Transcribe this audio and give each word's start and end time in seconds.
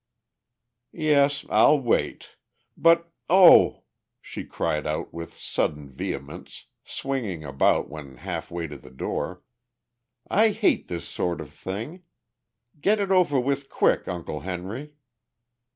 "Yes, 0.93 1.45
I'll 1.47 1.79
wait. 1.79 2.35
But, 2.75 3.13
oh," 3.29 3.83
she 4.19 4.43
cried 4.43 4.87
out 4.87 5.13
with 5.13 5.37
sudden 5.39 5.91
vehemence, 5.91 6.65
swinging 6.83 7.43
about 7.43 7.87
when 7.87 8.17
half 8.17 8.49
way 8.49 8.65
to 8.65 8.77
the 8.77 8.89
door, 8.89 9.43
"I 10.27 10.49
hate 10.53 10.87
this 10.87 11.07
sort 11.07 11.39
of 11.39 11.53
thing! 11.53 12.01
Get 12.79 12.99
it 12.99 13.11
over 13.11 13.39
with 13.39 13.69
quick, 13.69 14.07
Uncle 14.07 14.39
Henry!" 14.39 14.93